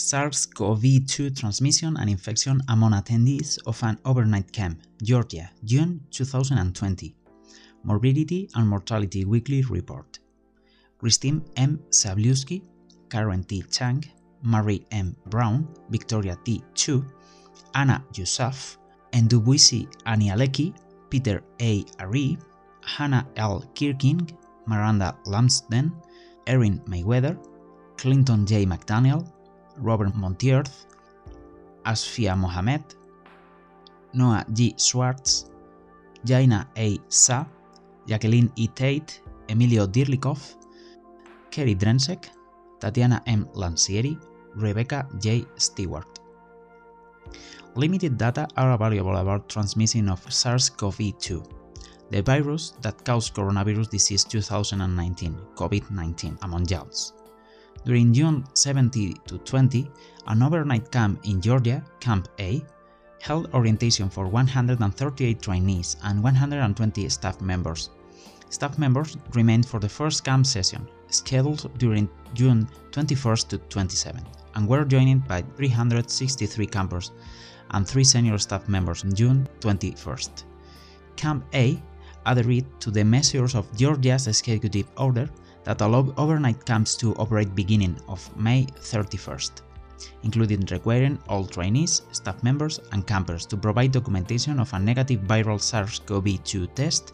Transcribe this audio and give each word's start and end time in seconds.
SARS-CoV-2 0.00 1.38
transmission 1.38 1.96
and 1.98 2.08
infection 2.08 2.60
among 2.68 2.92
attendees 2.92 3.58
of 3.66 3.82
an 3.82 3.98
overnight 4.06 4.50
camp, 4.50 4.80
Georgia, 5.02 5.50
June 5.64 6.00
2020. 6.10 7.14
Morbidity 7.84 8.48
and 8.54 8.66
Mortality 8.66 9.24
Weekly 9.24 9.62
Report. 9.62 10.18
Christine 10.98 11.42
M. 11.56 11.78
Szablewski, 11.90 12.62
Karen 13.10 13.44
T. 13.44 13.62
Chang, 13.70 14.02
Mary 14.42 14.86
M. 14.90 15.14
Brown, 15.26 15.68
Victoria 15.90 16.36
T. 16.44 16.62
Chu, 16.74 17.04
Anna 17.74 18.02
Yousaf, 18.14 18.78
Ndubuisi 19.12 19.86
Anyalechi, 20.06 20.74
Peter 21.10 21.42
A. 21.60 21.84
Aryee, 21.98 22.38
Hannah 22.82 23.26
L. 23.36 23.64
Kirking, 23.74 24.30
Miranda 24.66 25.16
Lumsden, 25.26 25.92
Erin 26.46 26.80
Mayweather, 26.86 27.36
Clinton 27.96 28.46
J. 28.46 28.64
McDaniel, 28.64 29.30
Robert 29.82 30.14
Montierth, 30.14 30.86
Asfia 31.84 32.36
Mohammed, 32.36 32.82
Noah 34.12 34.44
G. 34.52 34.74
Schwartz, 34.76 35.50
Jaina 36.24 36.68
A. 36.76 36.98
Sa, 37.08 37.46
Jacqueline 38.06 38.50
E. 38.56 38.68
Tate, 38.68 39.22
Emilio 39.48 39.86
Dirlikov, 39.86 40.56
Kerry 41.50 41.74
Drenzek, 41.74 42.28
Tatiana 42.78 43.22
M. 43.26 43.46
Lanzieri, 43.54 44.18
Rebecca 44.56 45.06
J. 45.18 45.44
Stewart. 45.56 46.20
Limited 47.76 48.18
data 48.18 48.48
are 48.56 48.72
available 48.72 49.16
about 49.16 49.48
transmission 49.48 50.08
of 50.08 50.20
SARS-CoV-2, 50.32 51.46
the 52.10 52.22
virus 52.22 52.74
that 52.82 53.04
caused 53.04 53.34
coronavirus 53.34 53.90
disease 53.90 54.24
2019, 54.24 55.38
COVID-19, 55.54 56.38
among 56.42 56.66
youths. 56.66 57.12
During 57.84 58.12
June 58.12 58.44
70 58.54 59.14
to 59.26 59.38
20, 59.38 59.90
an 60.26 60.42
overnight 60.42 60.90
camp 60.90 61.20
in 61.24 61.40
Georgia, 61.40 61.82
Camp 61.98 62.28
A, 62.38 62.62
held 63.20 63.52
orientation 63.54 64.08
for 64.08 64.28
138 64.28 65.40
trainees 65.40 65.96
and 66.04 66.22
120 66.22 67.08
staff 67.08 67.40
members. 67.40 67.90
Staff 68.50 68.78
members 68.78 69.16
remained 69.34 69.66
for 69.66 69.80
the 69.80 69.88
first 69.88 70.24
camp 70.24 70.44
session, 70.44 70.86
scheduled 71.08 71.70
during 71.78 72.08
June 72.34 72.68
21st 72.90 73.48
to 73.48 73.58
27, 73.58 74.24
and 74.54 74.68
were 74.68 74.84
joined 74.84 75.26
by 75.26 75.42
363 75.56 76.66
campers 76.66 77.12
and 77.70 77.86
3 77.86 78.04
senior 78.04 78.38
staff 78.38 78.68
members 78.68 79.04
on 79.04 79.14
June 79.14 79.48
21st. 79.60 80.44
Camp 81.16 81.44
A 81.54 81.80
adhered 82.26 82.66
to 82.80 82.90
the 82.90 83.04
measures 83.04 83.54
of 83.54 83.74
Georgia's 83.76 84.26
executive 84.26 84.86
order 84.96 85.28
that 85.64 85.80
allowed 85.80 86.18
overnight 86.18 86.64
camps 86.64 86.94
to 86.96 87.14
operate 87.16 87.54
beginning 87.54 87.96
of 88.08 88.20
May 88.36 88.66
31st, 88.66 89.62
including 90.22 90.66
requiring 90.70 91.18
all 91.28 91.44
trainees, 91.44 92.02
staff 92.12 92.42
members, 92.42 92.80
and 92.92 93.06
campers 93.06 93.46
to 93.46 93.56
provide 93.56 93.92
documentation 93.92 94.58
of 94.58 94.72
a 94.72 94.78
negative 94.78 95.20
viral 95.20 95.60
SARS-CoV-2 95.60 96.74
test 96.74 97.12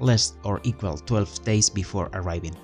less 0.00 0.34
or 0.44 0.60
equal 0.64 0.96
12 0.96 1.44
days 1.44 1.70
before 1.70 2.08
arriving. 2.14 2.56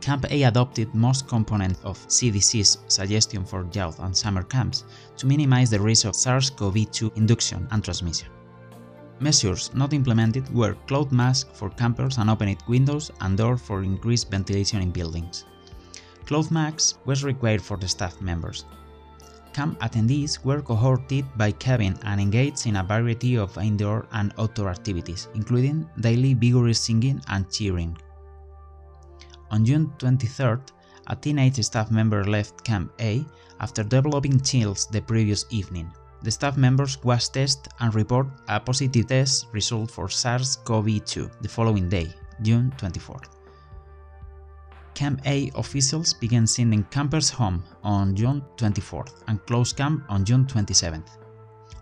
Camp 0.00 0.24
A 0.30 0.44
adopted 0.44 0.94
most 0.94 1.26
components 1.26 1.80
of 1.82 1.98
CDC's 2.06 2.78
suggestion 2.88 3.44
for 3.44 3.66
youth 3.72 3.98
and 3.98 4.16
summer 4.16 4.42
camps 4.42 4.84
to 5.16 5.26
minimize 5.26 5.70
the 5.70 5.80
risk 5.80 6.06
of 6.06 6.14
SARS-CoV-2 6.14 7.16
induction 7.16 7.66
and 7.70 7.82
transmission. 7.82 8.28
Measures 9.18 9.70
not 9.74 9.94
implemented 9.94 10.52
were 10.54 10.74
cloth 10.86 11.10
masks 11.10 11.48
for 11.54 11.70
campers 11.70 12.18
and 12.18 12.28
opened 12.28 12.62
windows 12.68 13.10
and 13.20 13.38
doors 13.38 13.60
for 13.62 13.82
increased 13.82 14.30
ventilation 14.30 14.82
in 14.82 14.90
buildings. 14.90 15.44
Cloth 16.26 16.50
masks 16.50 16.98
was 17.06 17.24
required 17.24 17.62
for 17.62 17.78
the 17.78 17.88
staff 17.88 18.20
members. 18.20 18.66
Camp 19.54 19.78
attendees 19.80 20.44
were 20.44 20.60
cohorted 20.60 21.24
by 21.38 21.50
cabin 21.50 21.98
and 22.02 22.20
engaged 22.20 22.66
in 22.66 22.76
a 22.76 22.82
variety 22.84 23.38
of 23.38 23.56
indoor 23.56 24.06
and 24.12 24.34
outdoor 24.38 24.68
activities, 24.68 25.28
including 25.34 25.88
daily 26.00 26.34
vigorous 26.34 26.78
singing 26.78 27.22
and 27.28 27.50
cheering. 27.50 27.96
On 29.50 29.64
June 29.64 29.90
23rd, 29.96 30.60
a 31.06 31.16
teenage 31.16 31.64
staff 31.64 31.90
member 31.90 32.24
left 32.24 32.64
Camp 32.64 32.92
A 33.00 33.24
after 33.60 33.82
developing 33.82 34.38
chills 34.40 34.86
the 34.88 35.00
previous 35.00 35.46
evening. 35.48 35.90
The 36.26 36.32
staff 36.32 36.56
members 36.56 36.98
was 37.04 37.28
tested 37.28 37.70
and 37.78 37.94
report 37.94 38.26
a 38.48 38.58
positive 38.58 39.06
test 39.06 39.46
result 39.52 39.92
for 39.92 40.08
SARS-CoV-2 40.08 41.30
the 41.40 41.48
following 41.48 41.88
day, 41.88 42.12
June 42.42 42.74
24th. 42.78 43.28
Camp 44.94 45.20
A 45.24 45.52
officials 45.54 46.12
began 46.12 46.44
sending 46.44 46.82
campers 46.90 47.30
home 47.30 47.62
on 47.84 48.16
June 48.16 48.42
24th 48.56 49.22
and 49.28 49.38
closed 49.46 49.76
camp 49.76 50.02
on 50.08 50.24
June 50.24 50.44
27th. 50.46 51.06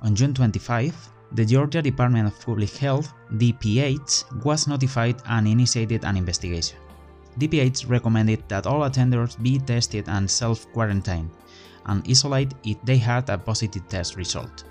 On 0.02 0.14
June 0.14 0.34
25th, 0.34 1.08
the 1.32 1.46
Georgia 1.46 1.80
Department 1.80 2.26
of 2.26 2.38
Public 2.38 2.76
Health 2.76 3.14
DPH 3.36 4.44
was 4.44 4.68
notified 4.68 5.22
and 5.24 5.48
initiated 5.48 6.04
an 6.04 6.18
investigation. 6.18 6.76
DPH 7.38 7.88
recommended 7.88 8.46
that 8.48 8.66
all 8.66 8.82
attenders 8.82 9.42
be 9.42 9.58
tested 9.58 10.04
and 10.06 10.30
self-quarantine 10.30 11.30
and 11.86 12.08
isolate 12.08 12.54
if 12.64 12.80
they 12.84 12.96
had 12.96 13.28
a 13.30 13.38
positive 13.38 13.88
test 13.88 14.16
result. 14.16 14.64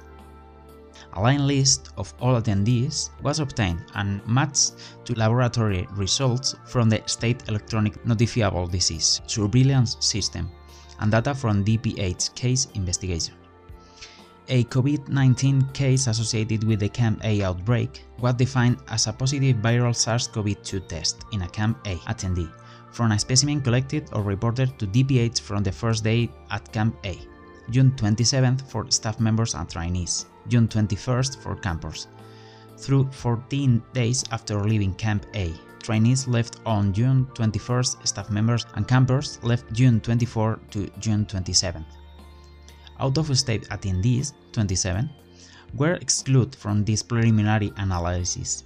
A 1.13 1.21
line 1.21 1.45
list 1.45 1.89
of 1.97 2.13
all 2.19 2.41
attendees 2.41 3.09
was 3.21 3.39
obtained 3.39 3.83
and 3.95 4.25
matched 4.27 4.73
to 5.05 5.13
laboratory 5.13 5.87
results 5.91 6.55
from 6.65 6.89
the 6.89 7.01
State 7.05 7.47
Electronic 7.49 8.03
Notifiable 8.03 8.71
Disease 8.71 9.21
Surveillance 9.27 9.97
System 9.99 10.49
and 10.99 11.11
data 11.11 11.35
from 11.35 11.63
DPH 11.63 12.33
case 12.35 12.67
investigation. 12.73 13.35
A 14.49 14.63
COVID-19 14.65 15.73
case 15.73 16.07
associated 16.07 16.63
with 16.63 16.79
the 16.79 16.89
Camp 16.89 17.23
A 17.23 17.43
outbreak 17.43 18.03
was 18.19 18.33
defined 18.33 18.77
as 18.89 19.07
a 19.07 19.13
positive 19.13 19.57
viral 19.57 19.95
SARS-CoV-2 19.95 20.87
test 20.87 21.23
in 21.31 21.43
a 21.43 21.47
Camp 21.47 21.77
A 21.85 21.95
attendee 22.11 22.51
from 22.93 23.11
a 23.11 23.19
specimen 23.19 23.59
collected 23.59 24.07
or 24.13 24.21
reported 24.21 24.77
to 24.79 24.87
DPH 24.87 25.41
from 25.41 25.63
the 25.63 25.71
first 25.71 26.03
day 26.03 26.29
at 26.51 26.71
Camp 26.71 26.95
A, 27.05 27.17
June 27.71 27.91
27th 27.91 28.69
for 28.69 28.89
staff 28.91 29.19
members 29.19 29.55
and 29.55 29.69
trainees, 29.69 30.27
June 30.47 30.67
21st 30.67 31.41
for 31.41 31.55
campers. 31.55 32.07
Through 32.77 33.09
14 33.11 33.81
days 33.93 34.23
after 34.31 34.63
leaving 34.63 34.93
Camp 34.93 35.25
A, 35.33 35.53
trainees 35.81 36.27
left 36.27 36.59
on 36.65 36.93
June 36.93 37.25
21st, 37.33 38.07
staff 38.07 38.29
members 38.29 38.65
and 38.75 38.87
campers 38.87 39.39
left 39.43 39.71
June 39.73 39.99
24 39.99 40.59
to 40.71 40.87
June 40.99 41.25
27th. 41.25 41.85
Out 42.99 43.17
of 43.17 43.37
state 43.37 43.67
attendees, 43.69 44.33
27, 44.51 45.09
were 45.75 45.95
excluded 45.95 46.55
from 46.55 46.85
this 46.85 47.01
preliminary 47.01 47.73
analysis. 47.77 48.63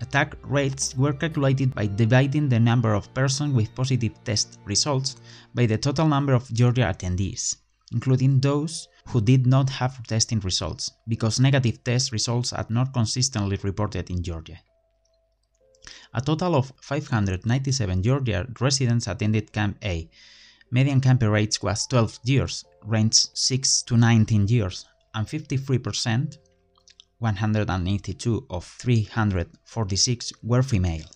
Attack 0.00 0.36
rates 0.42 0.94
were 0.94 1.12
calculated 1.12 1.74
by 1.74 1.86
dividing 1.86 2.48
the 2.48 2.60
number 2.60 2.92
of 2.94 3.12
persons 3.14 3.54
with 3.54 3.74
positive 3.74 4.12
test 4.24 4.58
results 4.64 5.16
by 5.54 5.66
the 5.66 5.78
total 5.78 6.06
number 6.06 6.34
of 6.34 6.52
Georgia 6.52 6.82
attendees, 6.82 7.56
including 7.92 8.40
those 8.40 8.88
who 9.08 9.20
did 9.20 9.46
not 9.46 9.70
have 9.70 10.06
testing 10.06 10.40
results, 10.40 10.90
because 11.08 11.40
negative 11.40 11.82
test 11.82 12.12
results 12.12 12.52
are 12.52 12.66
not 12.68 12.92
consistently 12.92 13.58
reported 13.62 14.10
in 14.10 14.22
Georgia. 14.22 14.58
A 16.12 16.20
total 16.20 16.56
of 16.56 16.72
597 16.80 18.02
Georgia 18.02 18.46
residents 18.60 19.06
attended 19.06 19.52
Camp 19.52 19.78
A. 19.82 20.10
Median 20.70 21.00
camper 21.00 21.36
age 21.36 21.62
was 21.62 21.86
12 21.86 22.20
years, 22.24 22.64
ranged 22.84 23.30
6 23.34 23.82
to 23.82 23.96
19 23.96 24.48
years, 24.48 24.84
and 25.14 25.26
53% 25.26 26.38
182 27.18 28.46
of 28.50 28.64
346 28.64 30.32
were 30.42 30.62
female. 30.62 31.06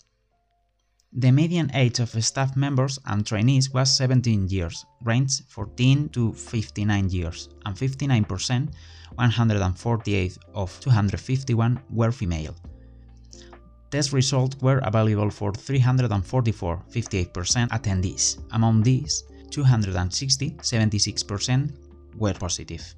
The 1.13 1.33
median 1.33 1.71
age 1.75 1.99
of 1.99 2.11
staff 2.25 2.57
members 2.57 2.99
and 3.05 3.27
trainees 3.27 3.73
was 3.73 3.97
17 3.97 4.47
years, 4.49 4.87
ranged 5.03 5.43
14 5.49 6.09
to 6.11 6.33
59 6.33 7.11
years, 7.11 7.49
and 7.67 7.77
59%, 7.77 8.69
148 9.17 10.39
of 10.55 10.81
251 10.81 11.81
were 11.91 12.13
female. 12.13 12.55
Test 13.91 14.13
results 14.13 14.57
were 14.63 14.79
available 14.85 15.31
for 15.31 15.53
344, 15.53 16.85
58% 16.93 17.69
attendees. 17.71 18.39
Among 18.53 18.83
these, 18.83 19.25
260, 19.51 20.51
76% 20.51 21.73
were 22.17 22.35
positive. 22.35 22.95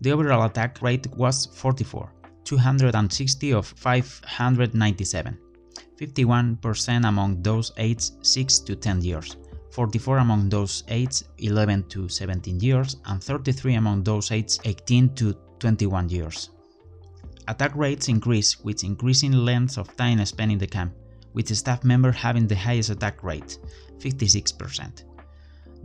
The 0.00 0.10
overall 0.12 0.44
attack 0.46 0.82
rate 0.82 1.06
was 1.16 1.46
44, 1.46 2.12
260 2.46 3.52
of 3.52 3.66
597, 3.66 5.36
51% 6.00 7.08
among 7.08 7.42
those 7.42 7.72
aged 7.76 8.24
6 8.24 8.58
to 8.60 8.76
10 8.76 9.02
years, 9.02 9.36
44 9.72 10.18
among 10.18 10.48
those 10.48 10.84
aged 10.88 11.24
11 11.38 11.88
to 11.88 12.08
17 12.08 12.60
years, 12.60 12.96
and 13.06 13.22
33 13.22 13.74
among 13.74 14.04
those 14.04 14.30
aged 14.30 14.60
18 14.64 15.14
to 15.16 15.34
21 15.58 16.08
years. 16.08 16.50
Attack 17.48 17.74
rates 17.76 18.08
increase 18.08 18.60
with 18.60 18.84
increasing 18.84 19.32
lengths 19.32 19.76
of 19.76 19.94
time 19.96 20.24
spent 20.24 20.52
in 20.52 20.58
the 20.58 20.66
camp, 20.66 20.94
with 21.34 21.54
staff 21.54 21.84
members 21.84 22.16
having 22.16 22.46
the 22.46 22.56
highest 22.56 22.90
attack 22.90 23.22
rate, 23.22 23.58
56%. 23.98 25.02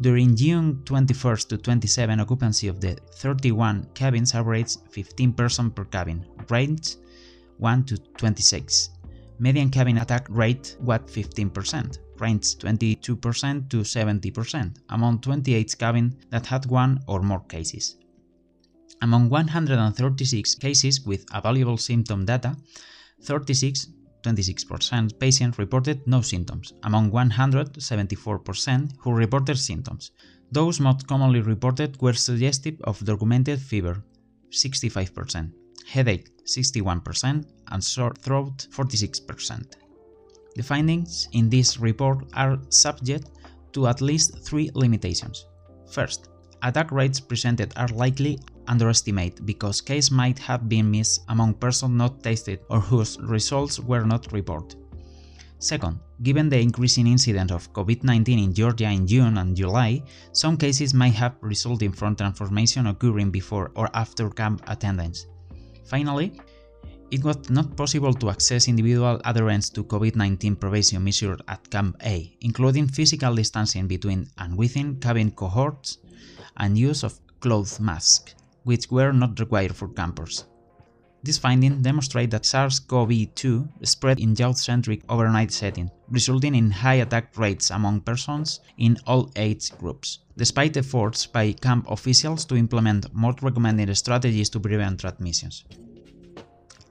During 0.01 0.36
June 0.36 0.81
21st 0.86 1.48
to 1.50 1.57
27, 1.59 2.19
occupancy 2.19 2.68
of 2.68 2.81
the 2.81 2.98
31 3.18 3.88
cabins 3.94 4.33
averaged 4.33 4.80
15 4.89 5.33
persons 5.33 5.74
per 5.75 5.86
cabin, 5.86 6.25
range 6.50 6.95
1 7.59 7.83
to 7.86 7.98
26. 8.18 8.89
Median 9.38 9.69
cabin 9.69 10.00
attack 10.00 10.25
rate 10.27 10.75
was 10.81 11.01
15%, 11.01 12.00
range 12.18 12.56
22% 12.57 13.69
to 13.69 13.77
70%, 13.77 14.75
among 14.89 15.19
28 15.21 15.77
cabins 15.77 16.15
that 16.31 16.48
had 16.48 16.65
one 16.65 17.00
or 17.07 17.21
more 17.21 17.42
cases. 17.42 17.98
Among 19.03 19.30
136 19.30 20.56
cases 20.56 21.01
with 21.06 21.25
available 21.31 21.77
symptom 21.77 22.25
data, 22.25 22.57
36 23.21 23.88
26% 24.24 25.20
patients 25.20 25.58
reported 25.58 26.06
no 26.08 26.22
symptoms, 26.22 26.74
among 26.84 27.12
174% 27.12 28.94
who 29.00 29.14
reported 29.14 29.58
symptoms. 29.58 30.12
Those 30.52 30.80
most 30.80 31.08
commonly 31.08 31.42
reported 31.42 32.02
were 32.02 32.14
suggestive 32.14 32.76
of 32.84 33.04
documented 33.06 33.60
fever, 33.60 34.04
65%, 34.52 35.52
headache, 35.88 36.30
61%, 36.46 37.46
and 37.72 37.84
sore 37.84 38.14
throat, 38.14 38.68
46%. 38.72 39.74
The 40.56 40.64
findings 40.64 41.30
in 41.32 41.50
this 41.50 41.80
report 41.80 42.26
are 42.34 42.60
subject 42.70 43.30
to 43.74 43.88
at 43.88 44.02
least 44.02 44.46
three 44.46 44.70
limitations. 44.74 45.46
First, 45.90 46.30
attack 46.62 46.92
rates 46.92 47.20
presented 47.20 47.74
are 47.78 47.88
likely 47.90 48.40
underestimated 48.72 49.46
because 49.46 49.82
case 49.82 50.10
might 50.10 50.40
have 50.40 50.68
been 50.68 50.90
missed 50.90 51.22
among 51.28 51.54
persons 51.56 51.92
not 51.92 52.24
tested 52.24 52.60
or 52.70 52.80
whose 52.80 53.20
results 53.20 53.80
were 53.80 54.06
not 54.06 54.32
reported. 54.32 54.80
Second, 55.60 56.00
given 56.24 56.50
the 56.50 56.60
increasing 56.60 57.06
incidence 57.06 57.52
of 57.52 57.72
COVID-19 57.74 58.46
in 58.46 58.54
Georgia 58.54 58.90
in 58.90 59.06
June 59.06 59.38
and 59.38 59.56
July, 59.56 60.02
some 60.32 60.58
cases 60.58 60.94
might 60.94 61.14
have 61.14 61.36
resulted 61.42 61.96
from 61.96 62.16
transformation 62.16 62.88
occurring 62.88 63.30
before 63.30 63.72
or 63.76 63.88
after 63.94 64.28
camp 64.32 64.64
attendance. 64.68 65.28
Finally, 65.86 66.34
it 67.12 67.24
was 67.24 67.50
not 67.50 67.76
possible 67.76 68.14
to 68.14 68.30
assess 68.30 68.70
individual 68.70 69.22
adherence 69.26 69.70
to 69.70 69.84
COVID-19 69.84 70.60
prevention 70.60 71.04
measures 71.04 71.42
at 71.48 71.70
Camp 71.70 71.98
A, 72.06 72.36
including 72.42 72.88
physical 72.88 73.36
distancing 73.36 73.86
between 73.86 74.28
and 74.38 74.58
within 74.58 74.96
cabin 74.96 75.30
cohorts 75.32 75.98
and 76.58 76.78
use 76.78 77.04
of 77.04 77.20
cloth 77.42 77.80
masks, 77.80 78.34
which 78.63 78.90
were 78.92 79.12
not 79.12 79.40
required 79.40 79.75
for 79.75 79.88
campers. 79.90 80.46
This 81.24 81.38
finding 81.38 81.84
demonstrates 81.84 82.31
that 82.31 82.46
SARS-CoV-2 82.48 83.86
spread 83.88 84.19
in 84.19 84.36
youth-centric 84.36 85.04
overnight 85.08 85.52
setting, 85.52 85.92
resulting 86.10 86.56
in 86.56 86.72
high 86.72 86.96
attack 86.96 87.38
rates 87.38 87.69
among 87.69 88.02
persons 88.02 88.60
in 88.80 88.98
all 89.06 89.30
age 89.36 89.72
groups, 89.78 90.19
despite 90.36 90.78
efforts 90.78 91.28
by 91.28 91.52
camp 91.52 91.86
officials 91.92 92.44
to 92.46 92.56
implement 92.56 93.13
more 93.13 93.36
recommended 93.44 93.96
strategies 93.96 94.50
to 94.50 94.60
prevent 94.60 95.00
transmissions. 95.00 95.63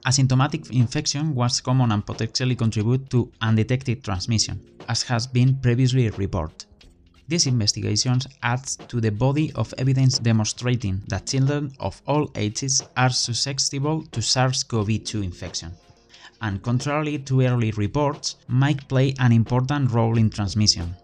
Asymptomatic 0.05 0.71
infection 0.71 1.35
was 1.35 1.59
common 1.59 1.91
and 1.91 2.05
potentially 2.05 2.55
contribute 2.55 3.09
to 3.09 3.31
undetected 3.41 4.01
transmission, 4.01 4.61
as 4.87 5.03
has 5.03 5.27
been 5.27 5.57
previously 5.57 6.09
reported. 6.09 6.65
These 7.27 7.47
investigations 7.47 8.27
add 8.43 8.65
to 8.87 8.99
the 8.99 9.11
body 9.11 9.51
of 9.53 9.73
evidence 9.77 10.19
demonstrating 10.19 11.01
that 11.07 11.27
children 11.27 11.71
of 11.79 12.01
all 12.05 12.29
ages 12.35 12.83
are 12.97 13.09
susceptible 13.09 14.03
to 14.11 14.21
SARS-CoV-2 14.21 15.23
infection, 15.23 15.71
and 16.41 16.61
contrary 16.61 17.19
to 17.19 17.41
early 17.41 17.71
reports, 17.71 18.35
might 18.47 18.87
play 18.89 19.13
an 19.19 19.31
important 19.31 19.91
role 19.91 20.17
in 20.17 20.29
transmission. 20.29 20.95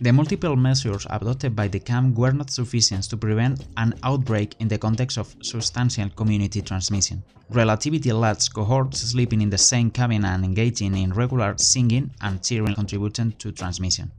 The 0.00 0.12
multiple 0.12 0.56
measures 0.56 1.06
adopted 1.08 1.54
by 1.54 1.68
the 1.68 1.78
camp 1.78 2.18
were 2.18 2.32
not 2.32 2.50
sufficient 2.50 3.04
to 3.04 3.16
prevent 3.16 3.64
an 3.76 3.94
outbreak 4.02 4.56
in 4.58 4.68
the 4.68 4.78
context 4.78 5.18
of 5.18 5.34
substantial 5.40 6.08
community 6.10 6.62
transmission. 6.62 7.22
Relatively 7.50 8.10
large 8.10 8.52
cohorts 8.52 9.00
sleeping 9.00 9.40
in 9.40 9.50
the 9.50 9.58
same 9.58 9.90
cabin 9.90 10.24
and 10.24 10.44
engaging 10.44 10.96
in 10.96 11.12
regular 11.12 11.54
singing 11.58 12.10
and 12.22 12.42
cheering 12.42 12.74
contributed 12.74 13.38
to 13.38 13.52
transmission. 13.52 14.10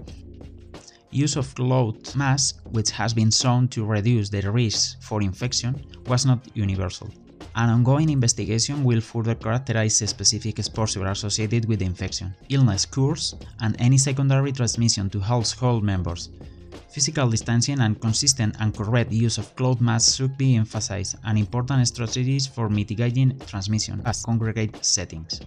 Use 1.15 1.37
of 1.37 1.55
cloth 1.55 2.13
masks, 2.13 2.59
which 2.71 2.91
has 2.91 3.13
been 3.13 3.31
shown 3.31 3.69
to 3.69 3.85
reduce 3.85 4.27
the 4.27 4.51
risk 4.51 5.01
for 5.01 5.21
infection, 5.21 5.73
was 6.07 6.25
not 6.25 6.45
universal. 6.53 7.09
An 7.55 7.69
ongoing 7.69 8.09
investigation 8.09 8.83
will 8.83 8.99
further 8.99 9.33
characterize 9.33 9.95
specific 9.95 10.59
exposure 10.59 11.05
associated 11.05 11.69
with 11.69 11.79
the 11.79 11.85
infection, 11.85 12.35
illness 12.49 12.85
course, 12.85 13.33
and 13.61 13.77
any 13.79 13.97
secondary 13.97 14.51
transmission 14.51 15.09
to 15.09 15.21
household 15.21 15.85
members. 15.85 16.31
Physical 16.89 17.29
distancing 17.29 17.79
and 17.79 18.01
consistent 18.01 18.57
and 18.59 18.75
correct 18.75 19.13
use 19.13 19.37
of 19.37 19.55
cloth 19.55 19.79
masks 19.79 20.15
should 20.15 20.37
be 20.37 20.57
emphasized 20.57 21.15
and 21.23 21.37
important 21.37 21.87
strategies 21.87 22.45
for 22.45 22.67
mitigating 22.67 23.39
transmission 23.47 24.01
as 24.05 24.25
congregate 24.25 24.83
settings. 24.83 25.39